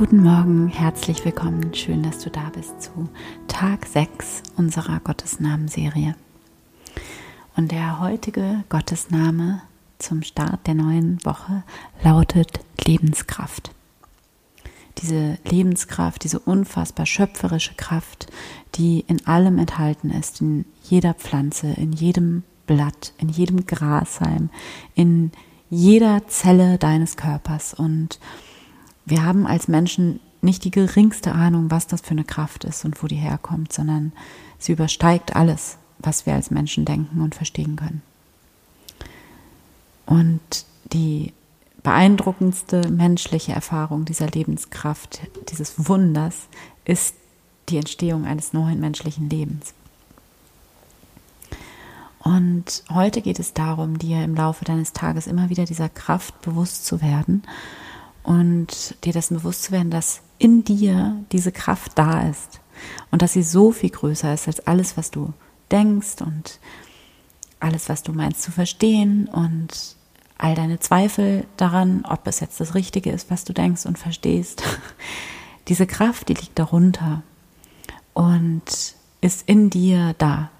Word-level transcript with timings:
Guten 0.00 0.22
Morgen, 0.22 0.68
herzlich 0.68 1.26
willkommen. 1.26 1.74
Schön, 1.74 2.02
dass 2.02 2.20
du 2.20 2.30
da 2.30 2.50
bist 2.54 2.80
zu 2.80 3.10
Tag 3.48 3.84
6 3.84 4.44
unserer 4.56 4.98
Gottesnamenserie. 5.00 6.14
Und 7.54 7.70
der 7.70 8.00
heutige 8.00 8.64
Gottesname 8.70 9.60
zum 9.98 10.22
Start 10.22 10.66
der 10.66 10.72
neuen 10.72 11.22
Woche 11.26 11.64
lautet 12.02 12.60
Lebenskraft. 12.82 13.72
Diese 15.02 15.36
Lebenskraft, 15.44 16.24
diese 16.24 16.38
unfassbar 16.38 17.04
schöpferische 17.04 17.74
Kraft, 17.74 18.28
die 18.76 19.04
in 19.06 19.26
allem 19.26 19.58
enthalten 19.58 20.08
ist, 20.08 20.40
in 20.40 20.64
jeder 20.82 21.12
Pflanze, 21.12 21.74
in 21.76 21.92
jedem 21.92 22.42
Blatt, 22.66 23.12
in 23.18 23.28
jedem 23.28 23.66
Grashalm, 23.66 24.48
in 24.94 25.30
jeder 25.68 26.26
Zelle 26.26 26.78
deines 26.78 27.18
Körpers 27.18 27.74
und 27.74 28.18
wir 29.10 29.24
haben 29.24 29.46
als 29.46 29.68
Menschen 29.68 30.20
nicht 30.40 30.64
die 30.64 30.70
geringste 30.70 31.32
Ahnung, 31.32 31.70
was 31.70 31.86
das 31.86 32.00
für 32.00 32.12
eine 32.12 32.24
Kraft 32.24 32.64
ist 32.64 32.84
und 32.84 33.02
wo 33.02 33.06
die 33.06 33.16
herkommt, 33.16 33.72
sondern 33.72 34.12
sie 34.58 34.72
übersteigt 34.72 35.36
alles, 35.36 35.76
was 35.98 36.24
wir 36.24 36.34
als 36.34 36.50
Menschen 36.50 36.84
denken 36.84 37.20
und 37.20 37.34
verstehen 37.34 37.76
können. 37.76 38.02
Und 40.06 40.40
die 40.92 41.32
beeindruckendste 41.82 42.88
menschliche 42.90 43.52
Erfahrung 43.52 44.04
dieser 44.04 44.28
Lebenskraft, 44.28 45.20
dieses 45.50 45.88
Wunders, 45.88 46.48
ist 46.84 47.14
die 47.68 47.76
Entstehung 47.76 48.24
eines 48.24 48.52
neuen 48.52 48.80
menschlichen 48.80 49.28
Lebens. 49.28 49.74
Und 52.18 52.84
heute 52.90 53.22
geht 53.22 53.38
es 53.38 53.54
darum, 53.54 53.98
dir 53.98 54.22
im 54.22 54.34
Laufe 54.34 54.64
deines 54.64 54.92
Tages 54.92 55.26
immer 55.26 55.48
wieder 55.48 55.64
dieser 55.64 55.88
Kraft 55.88 56.40
bewusst 56.42 56.84
zu 56.84 57.00
werden 57.00 57.42
und 58.22 58.96
dir 59.04 59.12
dessen 59.12 59.36
bewusst 59.36 59.64
zu 59.64 59.72
werden, 59.72 59.90
dass 59.90 60.20
in 60.38 60.64
dir 60.64 61.22
diese 61.32 61.52
Kraft 61.52 61.92
da 61.96 62.28
ist 62.28 62.60
und 63.10 63.22
dass 63.22 63.34
sie 63.34 63.42
so 63.42 63.72
viel 63.72 63.90
größer 63.90 64.32
ist 64.32 64.46
als 64.46 64.66
alles, 64.66 64.96
was 64.96 65.10
du 65.10 65.32
denkst 65.70 66.22
und 66.22 66.58
alles, 67.60 67.88
was 67.88 68.02
du 68.02 68.12
meinst 68.12 68.42
zu 68.42 68.50
verstehen 68.50 69.28
und 69.28 69.96
all 70.38 70.54
deine 70.54 70.80
Zweifel 70.80 71.46
daran, 71.56 72.04
ob 72.08 72.26
es 72.26 72.40
jetzt 72.40 72.60
das 72.60 72.74
Richtige 72.74 73.10
ist, 73.10 73.30
was 73.30 73.44
du 73.44 73.52
denkst 73.52 73.84
und 73.84 73.98
verstehst. 73.98 74.62
Diese 75.68 75.86
Kraft, 75.86 76.28
die 76.28 76.34
liegt 76.34 76.58
darunter 76.58 77.22
und 78.14 78.94
ist 79.20 79.46
in 79.46 79.68
dir 79.68 80.14
da. 80.16 80.50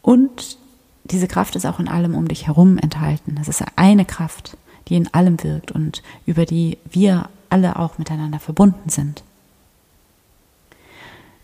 Und 0.00 0.58
diese 1.04 1.26
Kraft 1.26 1.56
ist 1.56 1.66
auch 1.66 1.80
in 1.80 1.88
allem 1.88 2.14
um 2.14 2.28
dich 2.28 2.46
herum 2.46 2.78
enthalten. 2.78 3.34
Das 3.36 3.48
ist 3.48 3.62
eine 3.74 4.04
Kraft 4.04 4.56
die 4.88 4.96
in 4.96 5.12
allem 5.12 5.42
wirkt 5.42 5.72
und 5.72 6.02
über 6.26 6.46
die 6.46 6.78
wir 6.90 7.28
alle 7.50 7.76
auch 7.76 7.98
miteinander 7.98 8.38
verbunden 8.38 8.88
sind. 8.88 9.22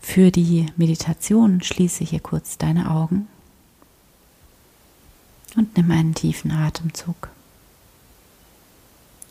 Für 0.01 0.31
die 0.31 0.67
Meditation 0.75 1.61
schließe 1.61 2.03
hier 2.03 2.19
kurz 2.19 2.57
deine 2.57 2.91
Augen 2.91 3.27
und 5.55 5.75
nimm 5.77 5.91
einen 5.91 6.13
tiefen 6.13 6.51
Atemzug. 6.51 7.29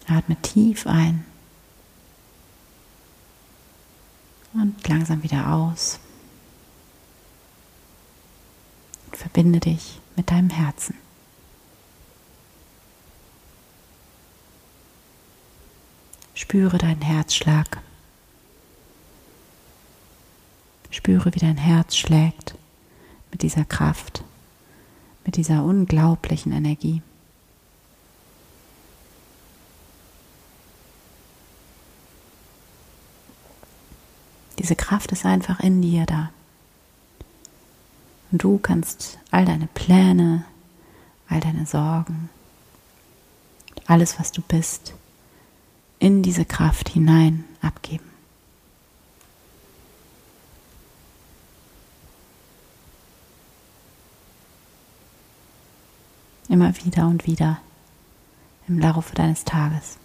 Atme 0.08 0.36
tief 0.42 0.86
ein 0.86 1.24
und 4.54 4.88
langsam 4.88 5.22
wieder 5.22 5.52
aus. 5.52 5.98
Verbinde 9.12 9.60
dich 9.60 10.00
mit 10.16 10.30
deinem 10.30 10.50
Herzen. 10.50 11.01
Spüre 16.42 16.76
deinen 16.76 17.02
Herzschlag. 17.02 17.80
Spüre, 20.90 21.32
wie 21.32 21.38
dein 21.38 21.56
Herz 21.56 21.96
schlägt 21.96 22.56
mit 23.30 23.42
dieser 23.42 23.64
Kraft, 23.64 24.24
mit 25.24 25.36
dieser 25.36 25.62
unglaublichen 25.62 26.50
Energie. 26.50 27.00
Diese 34.58 34.74
Kraft 34.74 35.12
ist 35.12 35.24
einfach 35.24 35.60
in 35.60 35.80
dir 35.80 36.06
da. 36.06 36.30
Und 38.32 38.42
du 38.42 38.58
kannst 38.58 39.20
all 39.30 39.44
deine 39.44 39.68
Pläne, 39.68 40.44
all 41.28 41.38
deine 41.38 41.66
Sorgen, 41.66 42.30
alles, 43.86 44.18
was 44.18 44.32
du 44.32 44.42
bist, 44.42 44.94
in 46.02 46.24
diese 46.24 46.44
Kraft 46.44 46.88
hinein 46.88 47.44
abgeben. 47.60 48.10
Immer 56.48 56.76
wieder 56.84 57.06
und 57.06 57.24
wieder 57.24 57.60
im 58.66 58.80
Laufe 58.80 59.14
deines 59.14 59.44
Tages. 59.44 59.96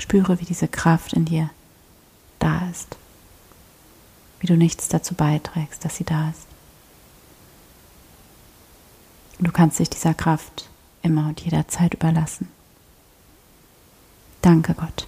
Spüre, 0.00 0.40
wie 0.40 0.44
diese 0.44 0.66
Kraft 0.66 1.12
in 1.12 1.26
dir 1.26 1.50
da 2.40 2.68
ist 2.68 2.96
wie 4.40 4.46
du 4.46 4.56
nichts 4.56 4.88
dazu 4.88 5.14
beiträgst, 5.14 5.84
dass 5.84 5.96
sie 5.96 6.04
da 6.04 6.30
ist. 6.30 6.46
Und 9.38 9.48
du 9.48 9.52
kannst 9.52 9.78
dich 9.78 9.88
dieser 9.88 10.14
Kraft 10.14 10.68
immer 11.02 11.28
und 11.28 11.40
jederzeit 11.40 11.94
überlassen. 11.94 12.48
Danke 14.42 14.74
Gott. 14.74 15.06